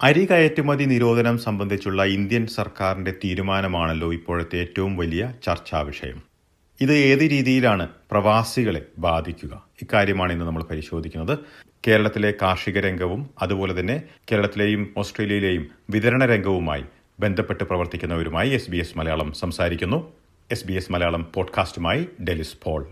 [0.00, 6.22] അരി കയറ്റുമതി നിരോധനം സംബന്ധിച്ചുള്ള ഇന്ത്യൻ സർക്കാരിന്റെ തീരുമാനമാണല്ലോ ഇപ്പോഴത്തെ ഏറ്റവും വലിയ ചർച്ചാ വിഷയം.
[6.80, 9.66] ഇത് ഏത് രീതിയിലാണ് പ്രവാസികളെ ബാധിക്കുക?
[9.82, 11.38] ഇക്കാര്യമാണ് ഇന്ന് നമ്മൾ പരിശോധിക്കുന്നത്.
[11.86, 14.02] കേരളത്തിലെ കാർഷിക രംഗവും അതുപോലെ തന്നെ
[14.32, 16.84] കേരളത്തിലെയും ഓസ്ട്രേലിയയിലെയും വിതരണ രംഗവുമായി
[17.20, 20.12] ബന്ധപ്പെട്ട് പ്രവർത്തിക്കുന്നവരുമായി എസ് ബി എസ് മലയാളം സംസാരിക്കുന്നു.
[20.50, 22.86] എസ് ബി എസ് മലയാളം പോഡ്കാസ്റ്റുമായി ഡെലിസ് പോൾ.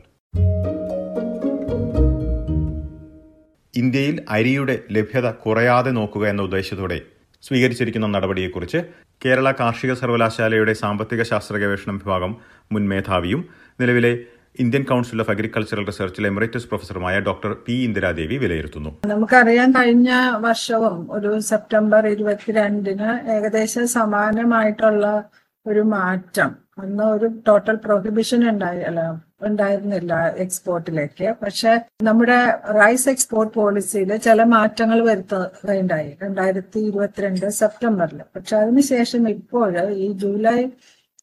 [3.76, 6.98] ഇന്ത്യയിൽ അരിയുടെ ലഭ്യത കുറയാതെ നോക്കുക എന്ന ഉദ്ദേശത്തോടെ
[7.42, 8.78] സ്വീകരിച്ചിരിക്കുന്ന നടപടിയെക്കുറിച്ച്
[9.24, 12.36] കേരള കാർഷിക സർവകലാശാലയുടെ സാമ്പത്തിക ശാസ്ത്ര ഗവേഷണ വിഭാഗം
[12.72, 13.48] മുൻ മേധാവിയും
[13.80, 14.18] നിലവിലെ
[14.60, 18.90] ഇന്ത്യൻ കൗൺസിൽ ഓഫ് അഗ്രികൾച്ചറൽ റിസർച്ചിലെ എമറിറ്റസ് പ്രൊഫസറുമായ ഡോക്ടർ പി ഇന്ദിരാദേവി വിലയിരുത്തുന്നു.
[19.06, 25.24] നമുക്കറിയാം കഴിഞ്ഞ വർഷവും ഒരു സെപ്റ്റംബർ ഇരുപത്തിരണ്ടിന് ഏകദേശം സമാനമായിട്ടുള്ള
[25.66, 26.50] ഒരു മാറ്റം.
[26.78, 28.82] അന്ന് ഒരു ടോട്ടൽ പ്രൊഹിബിഷൻ ഉണ്ടായി.
[28.82, 31.72] അല്ല ഉണ്ടായിരുന്നില്ല എക്സ്പോർട്ടിലേക്ക് പക്ഷെ
[32.02, 32.38] നമ്മുടെ
[32.70, 40.58] റൈസ് എക്സ്പോർട്ട് പോളിസിയിൽ ചില മാറ്റങ്ങൾ വരുത്തുകയുണ്ടായി രണ്ടായിരത്തി ഇരുപത്തിരണ്ട് സെപ്റ്റംബറിൽ പക്ഷെ അതിനുശേഷം ഇപ്പോൾ ഈ ജൂലൈ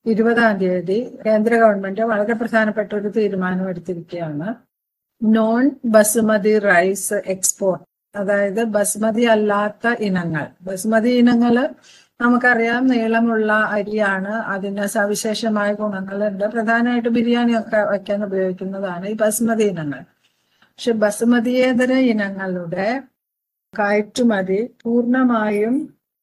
[0.05, 4.49] ഇരുപതാം തീയതി കേന്ദ്ര ഗവൺമെന്റ് വളരെ പ്രധാനപ്പെട്ട ഒരു തീരുമാനം എടുത്തിരിക്കുകയാണ്.
[5.21, 7.83] നോൺ ബസുമതി റൈസ് എക്സ്പോർട്ട്
[8.15, 10.45] അതായത് ബസുമതി അല്ലാത്ത ഇനങ്ങൾ.
[10.61, 11.55] ബസുമതി ഇനങ്ങൾ
[12.19, 14.33] നമുക്കറിയാം നീളമുള്ള അരിയാണ്.
[14.53, 16.45] അതിന് സവിശേഷമായ ഗുണങ്ങളുണ്ട്.
[16.45, 20.01] പ്രധാനമായിട്ട് ബിരിയാണി ഒക്കെ വയ്ക്കാൻ ഉപയോഗിക്കുന്നതാണ് ഈ ബസുമതി ഇനങ്ങൾ.
[20.63, 22.87] പക്ഷെ ബസുമതിയേതര ഇനങ്ങളുടെ
[23.73, 25.75] കയറ്റുമതി പൂർണമായും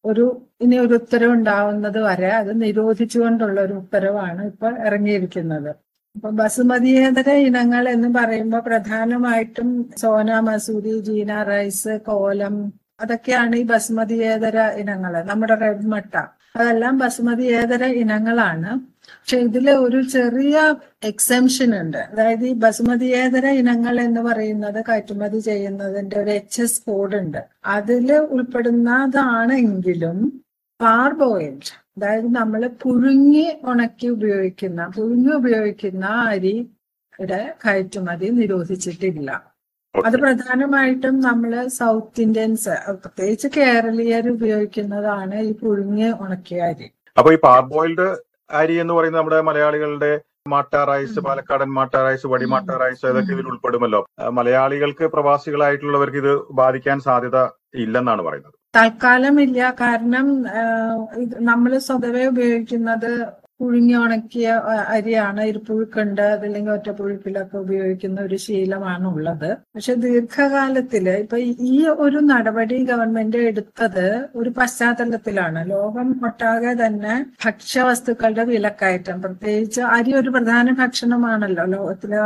[0.04, 0.24] ഒരു
[0.60, 5.70] ഇനി ഒരു ഉത്തരവ് ഉണ്ടാവുന്നത് വരെ അത് നിരോധിച്ചുകൊണ്ടുള്ള ഒരു ഉത്തരവാണ് ഇപ്പൊ ഇറങ്ങിയിരിക്കുന്നത്.
[6.16, 12.56] അപ്പൊ ബസുമതിയേതര ഇനങ്ങൾ എന്ന് പറയുമ്പോൾ പ്രധാനമായിട്ടും സോന മസൂരി ജീന റൈസ് കോലം
[13.00, 16.16] അതൊക്കെയാണ് ഈ ബസുമതിയേതര ഇനങ്ങൾ നമ്മുടെ റെഡ് മട്ട.
[16.56, 18.90] അതെല്ലാം ബസുമതിയേതര ഇനങ്ങളാണ്.
[19.20, 21.98] പക്ഷെ ഇതിൽ ഒരു ചെറിയ എക്സംഷൻ ഉണ്ട്.
[21.98, 27.44] അതായത് ഈ ബസുമതിയേതര ഇനങ്ങൾ എന്ന് പറയുന്നത് കയറ്റുമതി ചെയ്യുന്നതിന്റെ ഒരു എച്ച് എസ് കോഡ് ഉണ്ട്.
[27.66, 30.42] അതിൽ ഉൾപ്പെടുന്നതാണെങ്കിലും
[30.80, 39.49] പാർബോയിൽഡ് അതായത് നമ്മൾ പുഴുങ്ങി ഉണക്കി ഉപയോഗിക്കുന്ന പുഴുങ്ങി ഉപയോഗിക്കുന്ന അരിയുടെ കയറ്റുമതി നിരോധിച്ചിട്ടില്ല.
[39.94, 46.86] അത് പ്രധാനമായിട്ടും നമ്മൾ സൗത്ത് ഇന്ത്യൻസ് പ്രത്യേകിച്ച് കേരളീയർ ഉപയോഗിക്കുന്നതാണ് ഈ പുഴുങ്ങിയ ഉണക്കിയ അരി.
[47.18, 48.06] അപ്പൊ ഈ പാർബോയിൽഡ്
[48.60, 50.12] അരി എന്ന് പറയുന്നത് നമ്മുടെ മലയാളികളുടെ
[50.52, 54.00] മാട്ട റൈസ് പാലക്കാടൻ മാട്ട റൈസ് വടിമാട്ട റൈസ് ഇതൊക്കെ ഇതിൽ ഉൾപ്പെടുമല്ലോ.
[54.38, 57.38] മലയാളികൾക്ക് പ്രവാസികളായിട്ടുള്ളവർക്ക് ഇത് ബാധിക്കാൻ സാധ്യത
[57.84, 58.54] ഇല്ലെന്നാണ് പറയുന്നത്.
[58.78, 59.60] തൽക്കാലം ഇല്ല.
[59.82, 60.26] കാരണം
[61.50, 63.12] നമ്മൾ സ്വതവേ ഉപയോഗിക്കുന്നത്
[63.60, 64.48] പുഴുങ്ങി ഉണക്കിയ
[64.96, 69.50] അരിയാണ് ഇരുപ്പുഴുക്കുണ്ട് അതല്ലെങ്കിൽ ഒറ്റപ്പുഴുക്കിലൊക്കെ ഉപയോഗിക്കുന്ന ഒരു ശീലമാണ് ഉള്ളത്.
[69.74, 71.38] പക്ഷെ ദീർഘകാലത്തിൽ ഇപ്പൊ
[71.72, 71.74] ഈ
[72.06, 74.06] ഒരു നടപടി ഗവൺമെന്റ് എടുത്തത്
[74.40, 75.60] ഒരു പശ്ചാത്തലത്തിലാണ്.
[75.74, 79.16] ലോകം ഒട്ടാകെ തന്നെ ഭക്ഷ്യവസ്തുക്കളുടെ വിലക്കയറ്റം.
[79.24, 82.20] പ്രത്യേകിച്ച് അരി ഒരു പ്രധാന ഭക്ഷണമാണല്ലോ ലോകത്തിലെ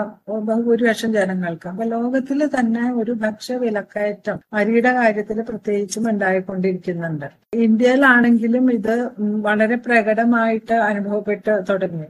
[0.51, 1.69] ബഹുഭൂരിപക്ഷം ജനങ്ങൾക്ക്.
[1.73, 7.29] അപ്പൊ ലോകത്തിൽ തന്നെ ഒരു ഭക്ഷ്യ വിലക്കയറ്റം അരിയുടെ കാര്യത്തിൽ പ്രത്യേകിച്ചും ഉണ്ടായിക്കൊണ്ടിരിക്കുന്നുണ്ട്.
[7.65, 8.95] ഇന്ത്യയിലാണെങ്കിലും ഇത്
[9.47, 10.75] വളരെ പ്രകടമായിട്ട്
[11.25, 12.07] അനുഭവപ്പെട്ട് തുടങ്ങി.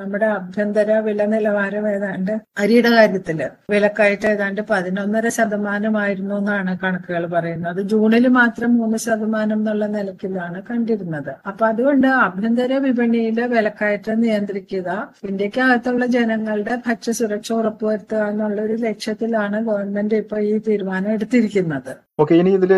[0.00, 3.38] നമ്മുടെ ആഭ്യന്തര വില നിലവാരം ഏതാണ്ട് അരിയുടെ കാര്യത്തിൽ
[3.72, 7.80] വിലക്കയറ്റം ഏതാണ്ട് പതിനൊന്നര ശതമാനമായിരുന്നു എന്നാണ് കണക്കുകൾ പറയുന്നത്.
[7.92, 11.32] ജൂണിൽ മാത്രം മൂന്ന് ശതമാനം എന്നുള്ള നിലക്കിലാണ് കണ്ടിരുന്നത്.
[11.50, 14.88] അപ്പൊ അതുകൊണ്ട് ആഭ്യന്തര വിപണിയിലെ വിലക്കയറ്റം നിയന്ത്രിക്കുക
[15.30, 21.92] ഇന്ത്യക്കകത്തുള്ള ജനങ്ങളുടെ ഭക്ഷ്യസുരക്ഷ ഉറപ്പുവരുത്തുക എന്നുള്ള ഒരു ലക്ഷ്യത്തിലാണ് ഗവൺമെന്റ് ഇപ്പൊ ഈ തീരുമാനം എടുത്തിരിക്കുന്നത്.
[22.22, 22.72] ഓക്കെ ഇനി ഇതിൽ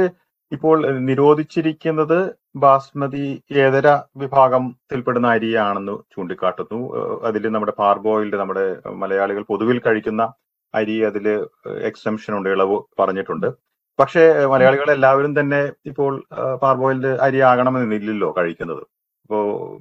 [0.52, 0.76] ഇപ്പോൾ
[1.08, 2.18] നിരോധിച്ചിരിക്കുന്നത്
[2.56, 6.78] ബാസ്മതി ഏതര വിഭാഗത്തിൽപ്പെടുന്ന അരിയാണെന്ന് ചൂണ്ടിക്കാട്ടുന്നു.
[7.28, 10.22] അതിൽ നമ്മുടെ പാർബോയിൽഡ് നമ്മുടെ മലയാളികൾ പൊതുവിൽ കഴിക്കുന്ന
[10.74, 11.26] അരി അതിൽ
[11.90, 13.48] എക്സംഷൻ ഉണ്ട് ഇളവ് പറഞ്ഞിട്ടുണ്ട്.
[14.00, 14.22] പക്ഷേ
[14.52, 16.12] മലയാളികൾ എല്ലാവരും തന്നെ ഇപ്പോൾ
[16.62, 18.82] പാർബോയിൽഡ് അരി ആകണമെന്നില്ലല്ലോ കഴിക്കുന്നത്.
[19.24, 19.38] ഇപ്പോ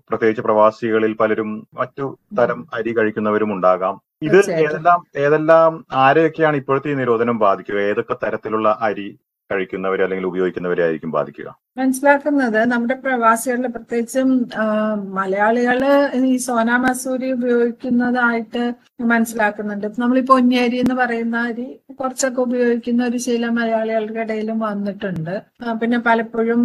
[0.09, 2.06] പ്രത്യേകിച്ച് പ്രവാസികളിൽ പലരും മറ്റു
[2.39, 3.95] തരം അരി കഴിക്കുന്നവരും ഉണ്ടാകാം.
[4.22, 7.79] ഇത് ഏതെല്ലാം ഏതെല്ലാം ആരെയൊക്കെയാണ് ഇപ്പോഴത്തെ ഈ നിരോധനം ബാധിക്കുക?
[7.89, 9.07] ഏതൊക്കെ തരത്തിലുള്ള അരി
[9.50, 11.50] കഴിക്കുന്നവരെ അല്ലെങ്കിൽ ഉപയോഗിക്കുന്നവരെ ആയിരിക്കും ബാധിക്കുക.
[11.80, 12.59] മനസ്സിലാക്കുന്നത്.
[12.74, 14.30] നമ്മുടെ പ്രവാസികളിൽ പ്രത്യേകിച്ചും
[15.18, 15.80] മലയാളികൾ
[16.31, 18.63] ഈ സോന മസൂരി ഉപയോഗിക്കുന്നതായിട്ട്
[19.13, 19.88] മനസ്സിലാക്കുന്നുണ്ട്.
[20.03, 21.68] നമ്മൾ ഈ പൊന്നിയരി എന്ന് പറയുന്ന അരി
[22.00, 25.36] കുറച്ചൊക്കെ ഉപയോഗിക്കുന്ന ഒരു ശീലം മലയാളികളുടെ ഇടയിലും വന്നിട്ടുണ്ട്.
[25.81, 26.63] പിന്നെ പലപ്പോഴും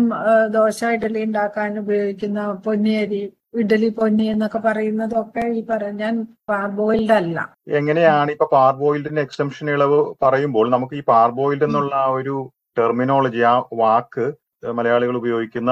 [0.57, 3.23] ദോശ ഇഡലി ഉണ്ടാക്കാൻ ഉപയോഗിക്കുന്ന പൊന്നിയരി
[3.63, 6.03] ഇഡലി പൊന്നി എന്നൊക്കെ പറയുന്നതൊക്കെ ഈ പറഞ്ഞ
[6.51, 7.39] പാർബോയിൽഡ് അല്ല.
[7.81, 12.37] എങ്ങനെയാണ് ഇപ്പൊ പാർബോയിൽഡിന്റെ എക്സംഷൻ ഇളവ് പറയുമ്പോൾ നമുക്ക് ഈ പാർബോയിൽഡ് എന്നുള്ള ആ ഒരു
[12.77, 14.27] ടെർമിനോളജി ആ വാക്ക്
[14.77, 15.71] മലയാളികൾ ഉപയോഗിക്കുന്ന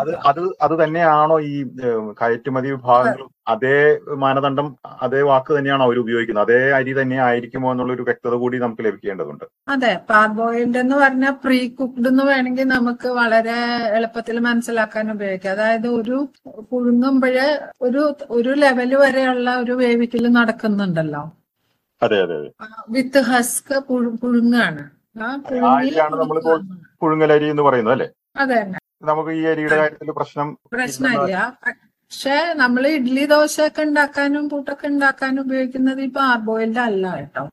[0.00, 1.54] അത് അത് അത് തന്നെയാണോ ഈ
[2.20, 3.78] കയറ്റുമതി വിഭാഗങ്ങളും അതേ
[4.24, 4.66] മാനദണ്ഡം
[5.04, 6.44] അതേ വാക്ക് തന്നെയാണോ അവർ ഉപയോഗിക്കുന്നത്?
[6.46, 9.44] അതേ അരി തന്നെ ആയിരിക്കുമോ എന്നുള്ള ഒരു വ്യക്തത കൂടി നമുക്ക് ലഭിക്കേണ്ടതുണ്ട്.
[9.68, 13.58] അതെ പാർബോയിൽഡ് എന്ന് പറഞ്ഞാൽ പ്രീ കുക്ക്ഡ് എന്ന് വേണമെങ്കിൽ നമുക്ക് വളരെ
[13.98, 15.52] എളുപ്പത്തിൽ മനസ്സിലാക്കാൻ ഉപയോഗിക്കാം.
[15.52, 16.18] അതായത് ഒരു
[16.70, 17.48] പുഴുങ്ങുമ്പോഴേ
[17.80, 21.24] ഒരു ഒരു ലെവൽ വരെയുള്ള ഒരു വേവിക്കൽ നടക്കുന്നുണ്ടല്ലോ.
[22.02, 22.48] അതെ അതെ അതെ.
[22.94, 23.74] വിത്ത് ഹസ്ക്
[24.20, 24.82] പുഴുങ്ങാണ്.
[25.72, 26.58] അരിയാണ് നമ്മളിപ്പോൾ
[27.00, 28.08] പുഴുങ്ങലരി എന്ന് പറയുന്നത് അല്ലേ?
[28.42, 28.58] അതെ
[29.10, 31.38] നമുക്ക് ഈ അരിയുടെ കാര്യത്തിൽ പ്രശ്നം പ്രശ്നമില്ല.
[32.10, 37.44] പക്ഷെ നമ്മൾ ഇഡ്ലി ദോശ ഒക്കെ ഉണ്ടാക്കാനും പുട്ടൊക്കെ ഉണ്ടാക്കാനും ഉപയോഗിക്കുന്നത് ഈ പാർബോയിൽഡ് അല്ല കേട്ടോ.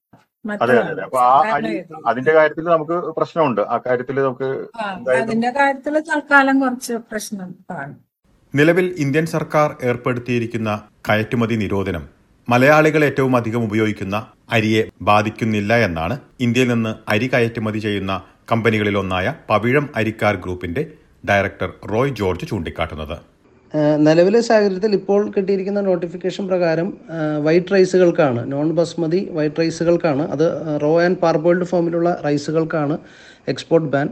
[0.45, 1.01] അതെ അതെ അതെ.
[1.07, 1.71] അപ്പൊ ആ അരി
[2.09, 3.61] അതിന്റെ കാര്യത്തിൽ നമുക്ക് പ്രശ്നമുണ്ട്.
[3.73, 4.49] ആ കാര്യത്തിൽ നമുക്ക്
[5.17, 7.97] അതിന്റെ കാര്യത്തിൽ തൽക്കാലം കുറച്ച് പ്രശ്നം കാണും.
[8.53, 10.69] നിലവിൽ ഇന്ത്യൻ സർക്കാർ ഏർപ്പെടുത്തിയിരിക്കുന്ന
[11.09, 12.05] കയറ്റുമതി നിരോധനം
[12.51, 14.17] മലയാളികൾ ഏറ്റവും അധികം ഉപയോഗിക്കുന്ന
[14.55, 16.15] അരിയെ ബാധിക്കുന്നില്ല എന്നാണ്
[16.45, 18.13] ഇന്ത്യയിൽ നിന്ന് അരി കയറ്റുമതി ചെയ്യുന്ന
[18.51, 20.83] കമ്പനികളിലൊന്നായ പവിഴം അരിക്കാർ ഗ്രൂപ്പിന്റെ
[21.29, 23.17] ഡയറക്ടർ റോയ് ജോർജ് ചൂണ്ടിക്കാട്ടുന്നത്.
[24.05, 26.87] നിലവിലെ സാഹചര്യത്തിൽ ഇപ്പോൾ കിട്ടിയിരിക്കുന്ന നോട്ടിഫിക്കേഷൻ പ്രകാരം
[27.47, 30.45] വൈറ്റ് റൈസുകൾക്കാണ് നോൺ ബസ്മതി വൈറ്റ് റൈസുകൾക്കാണ് അത്
[30.83, 32.97] റോ ആൻഡ് പാർബോയിൽഡ് ഫോമിലുള്ള റൈസുകൾക്കാണ്
[33.53, 34.07] എക്സ്പോർട്ട് ബാൻ.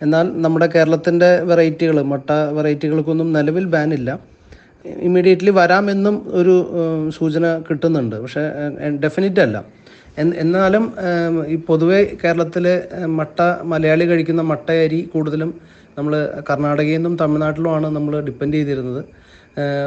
[0.00, 4.10] എന്നാൽ നമ്മുടെ കേരളത്തിന്റെ വെറൈറ്റികൾ മട്ട വെറൈറ്റികൾക്കൊന്നും നിലവിൽ ബാൻ ഇല്ല.
[4.84, 6.54] ഇമ്മീഡിയറ്റ്ലി വരാമെന്നും ഒരു
[7.18, 8.16] സൂചന കിട്ടുന്നുണ്ട്.
[8.16, 8.40] പക്ഷേ
[9.04, 9.64] ഡെഫിനറ്റ് അല്ല.
[10.18, 10.92] എന്നാലും
[11.48, 15.54] ഈ പൊതുവെ കേരളത്തിലെ മട്ട മലയാളി കഴിക്കുന്ന മട്ടയരി കൂടുതലും
[15.98, 16.14] നമ്മൾ
[16.50, 19.04] കർണാടകയിൽ നിന്നും തമിഴ്നാട്ടിലുമാണ് നമ്മൾ ഡിപ്പെൻഡ് ചെയ്തിരുന്നത്.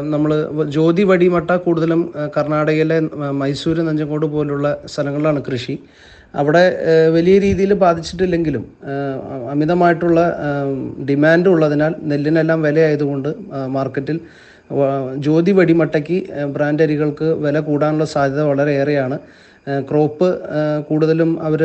[0.01, 0.31] നമ്മൾ
[0.65, 2.97] ജ്യോതി വടി മട്ട കൂടുതലും കർണാടകയിലെ
[3.31, 5.79] മൈസൂർ നഞ്ചങ്കോട് പോലുള്ള സ്ഥലങ്ങളിലാണ് കൃഷി.
[6.35, 6.63] അവിടെ
[7.09, 8.63] വലിയ രീതിയിൽ ബാധിച്ചിട്ടില്ലെങ്കിലും
[9.51, 10.19] അമിതമായിട്ടുള്ള
[11.09, 13.29] ഡിമാൻഡ് ഉള്ളതിനാൽ നെല്ലിനെല്ലാം വിലയായതുകൊണ്ട്
[13.67, 14.19] മാർക്കറ്റിൽ
[15.25, 16.17] ജ്യോതി വെടിമട്ടയ്ക്ക്
[16.55, 19.17] ബ്രാൻഡ് അരികൾക്ക് വില കൂടാനുള്ള സാധ്യത വളരെയേറെയാണ്.
[19.89, 20.27] ക്രോപ്പ്
[20.87, 21.61] കൂടുതലും അവർ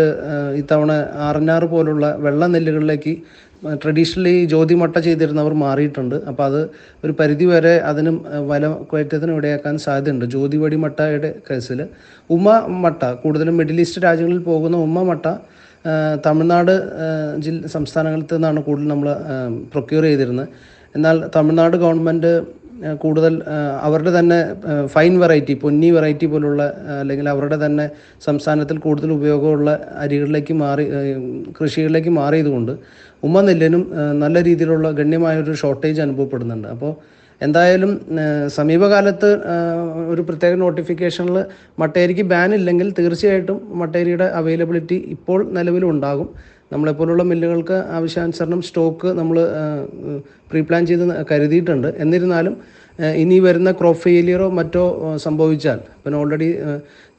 [0.61, 0.93] ഇത്തവണ
[1.29, 3.13] ആറന്നാറ് പോലുള്ള വെള്ള നെല്ലുകളിലേക്ക്
[3.83, 6.15] ട്രഡീഷണലി ജ്യോതി മട്ട ചെയ്തിരുന്നവർ മാറിയിട്ടുണ്ട്.
[6.31, 6.61] അപ്പോൾ അത്
[7.05, 8.17] ഒരു പരിധി വരെ അതിനും
[8.51, 11.81] വില കയറ്റത്തിനും ഇടയാക്കാൻ സാധ്യതയുണ്ട് ജ്യോതി വടി മട്ടയുടെ കേസിൽ
[12.37, 15.27] ഉമ്മ മട്ട കൂടുതലും മിഡിൽ ഈസ്റ്റ് രാജ്യങ്ങളിൽ പോകുന്ന ഉമ്മ മട്ട
[16.27, 16.75] തമിഴ്നാട്
[17.45, 19.11] ജില്ല സംസ്ഥാനങ്ങളിൽ നിന്നാണ് കൂടുതൽ നമ്മൾ
[19.75, 20.49] പ്രൊക്യൂർ ചെയ്തിരുന്നത്.
[20.97, 22.33] എന്നാൽ തമിഴ്നാട് ഗവൺമെന്റ്
[23.03, 23.35] കൂടുതൽ
[23.87, 24.39] അവരുടെ തന്നെ
[24.95, 26.63] ഫൈൻ വെറൈറ്റി പൊന്നി വെറൈറ്റി പോലുള്ള
[27.01, 27.87] അല്ലെങ്കിൽ അവരുടെ തന്നെ
[28.27, 29.71] സംസ്ഥാനത്തിൽ കൂടുതൽ ഉപയോഗമുള്ള
[30.05, 30.85] അരികളിലേക്ക് മാറി
[31.61, 32.73] കൃഷികളിലേക്ക് മാറിയതുകൊണ്ട്
[33.29, 33.83] ഉമ്മ നെല്ലിനും
[34.23, 36.69] നല്ല രീതിയിലുള്ള ഗണ്യമായൊരു ഷോർട്ടേജ് അനുഭവപ്പെടുന്നുണ്ട്.
[36.69, 36.93] അപ്പോൾ
[37.41, 37.93] എന്തായാലും
[38.57, 39.29] സമീപകാലത്ത്
[40.13, 41.37] ഒരു പ്രത്യേക നോട്ടിഫിക്കേഷനിൽ
[41.83, 46.29] മട്ടേരിക്ക് ബാൻ ഇല്ലെങ്കിൽ തീർച്ചയായിട്ടും മട്ടേരിയുടെ അവൈലബിലിറ്റി ഇപ്പോൾ നിലവിലുണ്ടാകും.
[46.73, 49.37] നമ്മളെപ്പോലുള്ള മില്ലുകൾക്ക് ആവശ്യാനുസരണം സ്റ്റോക്ക് നമ്മൾ
[50.51, 51.89] പ്രീ പ്ലാൻ ചെയ്ത് കരുതിയിട്ടുണ്ട്.
[52.05, 52.55] എന്നിരുന്നാലും
[53.23, 54.83] ഇനി വരുന്ന ക്രോപ്പ് ഫെയിലിയറോ മറ്റോ
[55.27, 56.49] സംഭവിച്ചാൽ പിന്നെ ഓൾറെഡി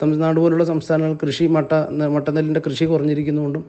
[0.02, 1.72] തമിഴ്നാട് പോലുള്ള സംസ്ഥാനങ്ങൾ കൃഷി മട്ട
[2.16, 3.64] മട്ടനെല്ലിന്റെ കൃഷി കുറഞ്ഞിരിക്കുന്നതുകൊണ്ടും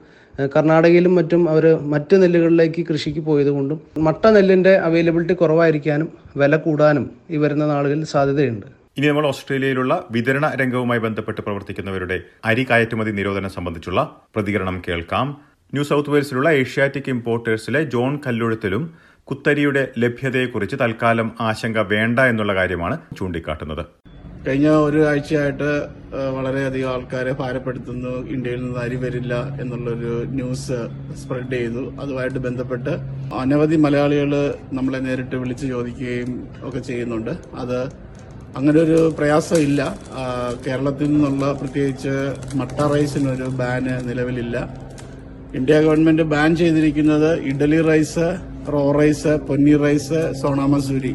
[0.54, 1.64] കർണാടകയിലും മറ്റും അവർ
[1.94, 6.08] മറ്റ് നെല്ലുകളിലേക്ക് കൃഷിക്ക് പോയതുകൊണ്ടും മട്ട നെല്ലിന്റെ അവൈലബിലിറ്റി കുറവായിരിക്കാനും
[6.42, 7.04] വില കൂടാനും
[7.34, 8.66] ഈ വരുന്ന നാളുകളിൽ സാധ്യതയുണ്ട്.
[8.98, 12.18] ഇനി നമ്മൾ ഓസ്ട്രേലിയയിലുള്ള വിതരണ രംഗവുമായി ബന്ധപ്പെട്ട് പ്രവർത്തിക്കുന്നവരുടെ
[12.50, 14.00] അരി കയറ്റുമതി നിരോധനം സംബന്ധിച്ചുള്ള
[14.34, 15.26] പ്രതികരണം കേൾക്കാം.
[15.74, 18.82] ന്യൂ സൗത്ത് വെയിൽസിലുള്ള ഏഷ്യാറ്റിക് ഇമ്പോർട്ടേഴ്സിലെ ജോൺ കല്ലുഴത്തിലും
[19.28, 23.82] കുത്തരിയുടെ ലഭ്യതയെക്കുറിച്ച് തൽക്കാലം ആശങ്ക വേണ്ട എന്നുള്ള കാര്യമാണ് ചൂണ്ടിക്കാട്ടുന്നത്.
[24.46, 25.70] കഴിഞ്ഞ ഒരു ആഴ്ചയായിട്ട്
[26.36, 30.78] വളരെയധികം ആൾക്കാരെ ഭാരപ്പെടുത്തുന്നു ഇന്ത്യയിൽ നിന്ന് അരി വരില്ല എന്നുള്ളൊരു ന്യൂസ്
[31.22, 31.84] സ്പ്രെഡ് ചെയ്തു.
[32.02, 32.94] അതുമായിട്ട് ബന്ധപ്പെട്ട്
[33.42, 34.32] അനവധി മലയാളികൾ
[34.78, 36.32] നമ്മളെ നേരിട്ട് വിളിച്ച് ചോദിക്കുകയും
[36.68, 37.34] ഒക്കെ ചെയ്യുന്നുണ്ട്.
[37.62, 37.78] അത്
[38.58, 39.82] അങ്ങനെ ഒരു പ്രയാസമില്ല
[40.66, 42.16] കേരളത്തിൽ നിന്നുള്ള പ്രത്യേകിച്ച്
[42.60, 44.56] മട്ട റൈസിനൊരു ബാന് നിലവിലില്ല.
[45.54, 48.26] ഇന്ത്യ ഗവൺമെന്റ് ബാൻ ചെയ്തിരിക്കുന്നത് idli rice
[48.72, 51.12] raw rice ponni rice Sona Masoori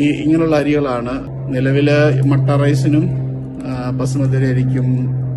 [0.00, 1.14] ഈ ഇങ്ങനെയുള്ള അരികളാണ്
[1.54, 1.88] നിലവിൽ
[2.26, 3.04] മട്ട റൈസിനും
[3.98, 4.88] ബസ്മതി അരിക്കും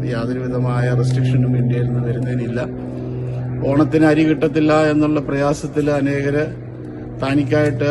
[0.10, 2.62] യാതൊരു വിധമായ റെസ്ട്രിക്ഷനും ഇന്ത്യയിൽ നിന്ന് വരുന്നതിനില്ല.
[3.70, 6.44] ഓണത്തിന് അരി കിട്ടത്തില്ല എന്നുള്ള പ്രയാസത്തിൽ അനേകര്
[7.22, 7.90] താനിക്കായിട്ട്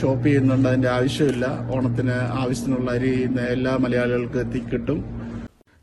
[0.00, 0.68] ഷോപ്പ് ചെയ്യുന്നുണ്ട്.
[0.68, 1.44] അതിന്റെ ആവശ്യമില്ല.
[1.74, 3.12] ഓണത്തിന് ആവശ്യത്തിനുള്ള അരി
[3.54, 4.98] എല്ലാ മലയാളികൾക്ക് എത്തിക്കിട്ടും.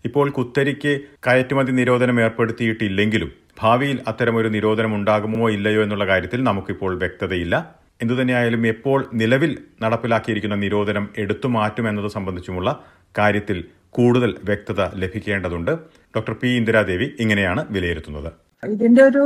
[0.05, 7.55] ഇപ്പോൾ കുത്തരിക്ക് കയറ്റുമതി നിരോധനം ഏർപ്പെടുത്തിയിട്ടില്ലെങ്കിലും ഭാവിയിൽ അത്തരമൊരു നിരോധനം ഉണ്ടാകുമോ ഇല്ലയോ എന്നുള്ള കാര്യത്തിൽ നമുക്കിപ്പോൾ വ്യക്തതയില്ല.
[8.01, 12.69] എന്തുതന്നെയായാലും എപ്പോൾ നിലവിൽ നടപ്പിലാക്കിയിരിക്കുന്ന നിരോധനം എടുത്തു മാറ്റുമെന്നത് സംബന്ധിച്ചുമുള്ള
[13.17, 15.71] കാര്യത്തിൽ കൂടുതൽ വ്യക്തത ലഭിക്കേണ്ടതുണ്ട്.
[16.15, 18.42] ഡോക്ടർ പി ഇന്ദിരാദേവി ഇങ്ങനെയാണ് വിലയിരുത്തുന്നത്.
[18.71, 19.23] ഇതിന്റെ ഒരു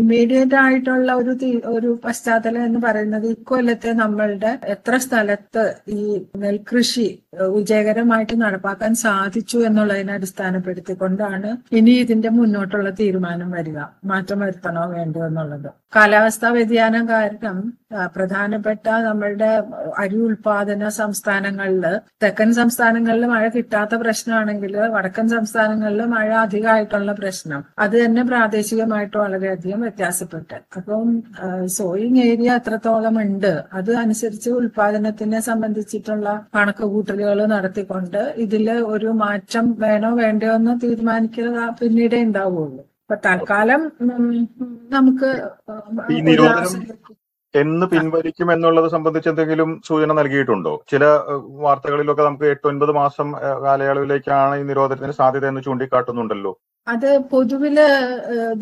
[0.00, 1.32] ഇമ്മീഡിയറ്റ് ആയിട്ടുള്ള ഒരു
[1.74, 5.64] ഒരു പശ്ചാത്തലം എന്ന് പറയുന്നത് ഇക്കൊല്ലത്തെ നമ്മളുടെ എത്ര സ്ഥലത്ത്
[5.98, 6.02] ഈ
[6.36, 7.08] നെൽകൃഷി
[7.56, 13.78] വിജയകരമായിട്ട് നടപ്പാക്കാൻ സാധിച്ചു എന്നുള്ളതിനെ അടിസ്ഥാനപ്പെടുത്തിക്കൊണ്ടാണ് ഇനി ഇതിന്റെ മുന്നോട്ടുള്ള തീരുമാനം വരിക.
[14.04, 15.68] മാറ്റം വരുത്തണോ വേണ്ടോ എന്നുള്ളത്.
[15.96, 17.56] കാലാവസ്ഥാ വ്യതിയാനം കാരണം
[18.16, 19.48] പ്രധാനപ്പെട്ട നമ്മളുടെ
[19.98, 21.84] അരി ഉൽപാദന സംസ്ഥാനങ്ങളിൽ
[22.22, 27.62] തെക്കൻ സംസ്ഥാനങ്ങളിൽ മഴ കിട്ടാത്ത പ്രശ്നമാണെങ്കിൽ വടക്കൻ സംസ്ഥാനങ്ങളിൽ മഴ അധികമായിട്ടുള്ള പ്രശ്നം.
[27.78, 28.22] അത് തന്നെ
[28.70, 30.56] പ്രാദേശികമായിട്ട് വളരെയധികം വ്യത്യാസപ്പെട്ട്.
[30.78, 31.06] അപ്പം
[31.76, 33.52] സോയിങ് ഏരിയ എത്രത്തോളം ഉണ്ട്.
[33.78, 42.82] അത് അനുസരിച്ച് ഉൽപാദനത്തിനെ സംബന്ധിച്ചിട്ടുള്ള കണക്കുകൂട്ടലുകൾ നടത്തിക്കൊണ്ട് ഇതിൽ ഒരു മാറ്റം വേണോ വേണ്ടയോ എന്ന് തീരുമാനിക്കുക പിന്നീടേ ഉണ്ടാവുള്ളൂ.
[43.04, 43.82] അപ്പൊ തൽക്കാലം
[44.96, 45.30] നമുക്ക്
[47.54, 50.72] എന്ന് പിൻവലിക്കും എന്നുള്ളത് സംബന്ധിച്ച് എന്തെങ്കിലും സൂചന നൽകിയിട്ടുണ്ടോ?
[50.90, 51.04] ചില
[51.64, 53.28] വാർത്തകളിലൊക്കെ നമുക്ക് എട്ട് ഒൻപത് മാസം
[53.64, 56.52] കാലയളവിലേക്കാണ് ഈ നിരോധനത്തിന് സാധ്യത എന്ന് ചൂണ്ടിക്കാട്ടുന്നുണ്ടല്ലോ.
[56.92, 57.78] അത് പൊതുവിൽ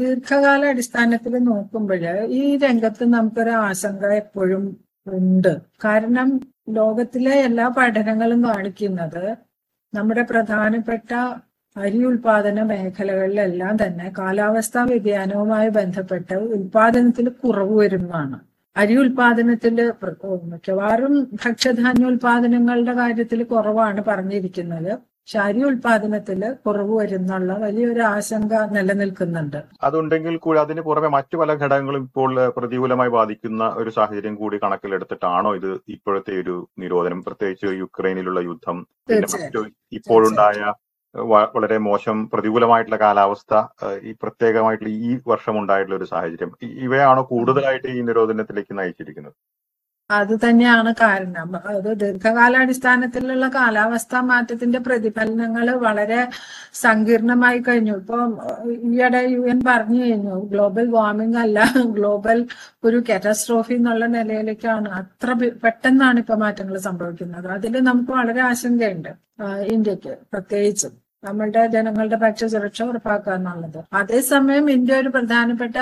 [0.01, 2.03] ദീർഘകാല അടിസ്ഥാനത്തിൽ നോക്കുമ്പോൾ
[2.39, 4.65] ഈ രംഗത്ത് നമുക്കൊരു ആശങ്ക എപ്പോഴും
[5.19, 5.53] ഉണ്ട്.
[5.85, 6.29] കാരണം
[6.79, 9.25] ലോകത്തിലെ എല്ലാ പഠനങ്ങളും കാണിക്കുന്നത്
[9.93, 11.11] നമ്മുടെ പ്രധാനപ്പെട്ട
[11.77, 18.39] അരി ഉൽപാദന മേഖലകളിലെല്ലാം തന്നെ കാലാവസ്ഥാ വ്യതിയാനവുമായി ബന്ധപ്പെട്ട് ഉൽപാദനത്തിൽ കുറവ് വരുന്നതാണ്.
[18.77, 19.77] അരി ഉൽപാദനത്തിൽ
[20.53, 24.93] മിക്കവാറും ഭക്ഷ്യധാന്യ ഉൽപാദനങ്ങളുടെ കാര്യത്തിൽ കുറവാണ് പറഞ്ഞിരിക്കുന്നത്.
[25.29, 29.59] അരി ഉൽപാദനത്തിൽ കുറവ് വരുന്നുള്ള വലിയൊരു ആശങ്ക നിലനിൽക്കുന്നുണ്ട്.
[29.89, 35.71] അതുണ്ടെങ്കിൽ കൂടി അതിന് പുറമെ മറ്റു പല ഘടകങ്ങളും ഇപ്പോൾ പ്രതികൂലമായി ബാധിക്കുന്ന ഒരു സാഹചര്യം കൂടി കണക്കിലെടുത്തിട്ടാണോ ഇത്
[35.97, 37.21] ഇപ്പോഴത്തെ ഒരു നിരോധനം?
[37.29, 38.79] പ്രത്യേകിച്ച് യുക്രൈനിലുള്ള യുദ്ധം
[39.99, 40.73] ഇപ്പോഴുണ്ടായ
[41.55, 43.55] വളരെ മോശം പ്രതികൂലമായിട്ടുള്ള കാലാവസ്ഥ
[44.09, 46.51] ഈ പ്രത്യേകമായിട്ടുള്ള ഈ വർഷം ഉണ്ടായിട്ടുള്ള ഒരു സാഹചര്യം
[46.87, 49.37] ഇവയാണോ കൂടുതലായിട്ട് ഈ നിരോധനത്തിലേക്ക് നയിച്ചിരിക്കുന്നത്?
[50.11, 51.49] അത് തന്നെയാണ് കാരണം.
[51.69, 56.21] അത് ദീർഘകാലാടിസ്ഥാനത്തിലുള്ള കാലാവസ്ഥാ മാറ്റത്തിന്റെ പ്രതിഫലനങ്ങൾ വളരെ
[56.75, 57.93] സങ്കീർണമായി കഴിഞ്ഞു.
[57.93, 58.19] ഇപ്പൊ
[58.91, 61.59] ഈയിടെ യു എൻ പറഞ്ഞു കഴിഞ്ഞു ഗ്ലോബൽ വാർമിംഗ് അല്ല
[61.97, 62.39] ഗ്ലോബൽ
[62.85, 64.89] ഒരു കാറ്റസ്ട്രോഫി എന്നുള്ള നിലയിലേക്കാണ്.
[65.01, 65.29] അത്ര
[65.65, 67.49] പെട്ടെന്നാണ് ഇപ്പൊ മാറ്റങ്ങൾ സംഭവിക്കുന്നത്.
[67.57, 69.13] അതിൽ നമുക്ക് വളരെ ആശങ്കയുണ്ട്
[69.77, 70.95] ഇന്ത്യയ്ക്ക് പ്രത്യേകിച്ചും.
[71.25, 73.85] നമ്മളുടെ ജനങ്ങളുടെ ഭക്ഷ്യസുരക്ഷ ഉറപ്പാക്കുക എന്നുള്ളത്.
[73.93, 75.77] അതേസമയം ഇന്ത്യ ഒരു പ്രധാനപ്പെട്ട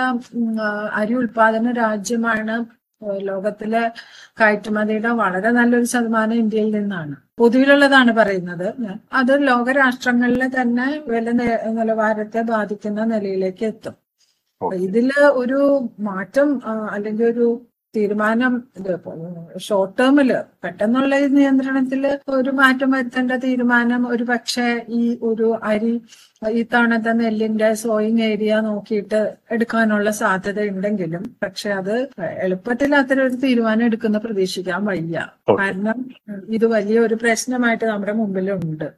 [1.00, 2.56] അരി ഉൽപാദന രാജ്യമാണ്.
[3.02, 3.82] ലോകത്തിലെ
[4.40, 7.16] കയറ്റുമതിയുടെ വളരെ നല്ലൊരു ശതമാനം ഇന്ത്യയിൽ നിന്നാണ്.
[7.38, 8.68] പൊതുവിലുള്ളതാണ് പറയുന്നത്.
[9.12, 11.30] അത് ലോകരാഷ്ട്രങ്ങളിൽ തന്നെ വില
[11.78, 13.96] നിലവാരത്തെ ബാധിക്കുന്ന നിലയിലേക്ക് എത്തും.
[14.76, 15.60] ഇതിൽ ഒരു
[16.00, 16.48] മാറ്റം
[16.90, 17.46] അല്ലെങ്കിൽ ഒരു
[17.96, 18.54] തീരുമാനം
[19.66, 20.30] ഷോർട്ട് ടേമിൽ
[20.64, 22.02] പെട്ടെന്നുള്ള ഈ നിയന്ത്രണത്തിൽ
[22.38, 24.68] ഒരു മാറ്റം വരുത്തേണ്ട തീരുമാനം ഒരു പക്ഷേ
[25.00, 25.92] ഈ ഒരു അരി
[26.58, 29.20] ഈ തവണത്തെ നെല്ലിന്റെ സോയിങ് ഏരിയ നോക്കിയിട്ട്
[29.54, 31.94] എടുക്കാനുള്ള സാധ്യത ഉണ്ടെങ്കിലും പക്ഷെ അത്
[32.44, 35.16] എളുപ്പത്തിൽ അത്തരം ഒരു തീരുമാനം എടുക്കുന്ന പ്രതീക്ഷിക്കാൻ വയ്യ.
[35.60, 35.98] കാരണം
[36.58, 38.88] ഇത് വലിയ ഒരു പ്രശ്നമായിട്ട് നമ്മുടെ മുമ്പിലുണ്ട്.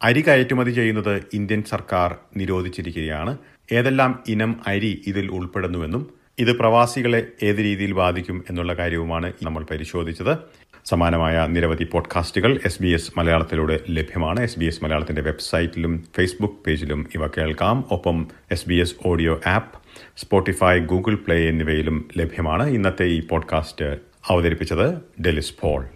[0.00, 3.32] അരി കയറ്റുമതി ചെയ്യുന്നത് ഇന്ത്യൻ സർക്കാർ നിരോധിച്ചിരിക്കുകയാണ്.
[3.72, 10.36] ഏതെല്ലാം ഇനം അരി ഇതിൽ ഉൾപ്പെടുന്നുവെന്നും ഇത് പ്രവാസികളെ ഏത് രീതിയിൽ ബാധിക്കും എന്നുള്ള കാര്യവുമാണ് നമ്മൾ പരിശോധിച്ചത്.
[10.84, 14.40] സമാനമായ നിരവധി പോഡ്കാസ്റ്റുകൾ എസ് ബി എസ് മലയാളത്തിലൂടെ ലഭ്യമാണ്.
[14.40, 17.84] എസ് ബി എസ് മലയാളത്തിന്റെ വെബ്സൈറ്റിലും ഫേസ്ബുക്ക് പേജിലും ഇവ കേൾക്കാം.
[17.90, 19.78] ഒപ്പം S B S audio app
[20.16, 23.98] Spotify Google Play എന്നിവയിലും ലഭ്യമാണ് ഇന്നത്തെ ഈ പോഡ്കാസ്റ്റ്
[24.28, 25.86] അവതരിപ്പിച്ചത് ഡെലിസ് പോൾ.